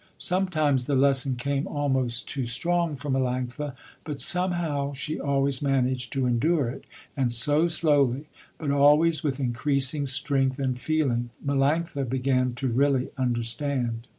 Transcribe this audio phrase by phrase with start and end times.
[0.17, 6.25] Sometimes the lesson came almost too strong for Melanctha, but somehow she always managed to
[6.25, 6.85] endure it
[7.15, 8.25] and so slowly,
[8.57, 14.07] but always with increasing strength and feeling, Melanctha began to really understand.